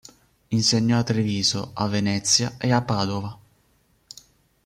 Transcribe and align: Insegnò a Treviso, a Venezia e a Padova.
Insegnò 0.47 0.97
a 0.97 1.03
Treviso, 1.03 1.73
a 1.75 1.85
Venezia 1.87 2.55
e 2.57 2.71
a 2.71 2.81
Padova. 2.81 3.39